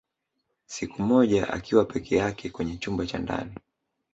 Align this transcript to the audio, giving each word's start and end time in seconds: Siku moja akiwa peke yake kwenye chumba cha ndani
Siku 0.65 1.01
moja 1.01 1.47
akiwa 1.53 1.85
peke 1.85 2.15
yake 2.15 2.49
kwenye 2.49 2.77
chumba 2.77 3.05
cha 3.05 3.17
ndani 3.17 3.55